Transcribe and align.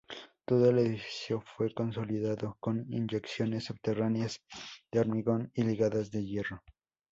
Todo 0.45 0.71
el 0.71 0.79
edificio 0.79 1.41
fue 1.45 1.71
consolidado 1.75 2.57
con 2.59 2.91
inyecciones 2.91 3.65
subterráneas 3.65 4.41
de 4.91 4.99
hormigón 4.99 5.51
y 5.53 5.61
ligadas 5.61 6.09
de 6.09 6.25
hierro. 6.25 6.63